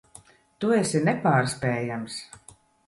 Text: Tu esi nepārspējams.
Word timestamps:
Tu 0.63 0.71
esi 0.79 1.03
nepārspējams. 1.11 2.21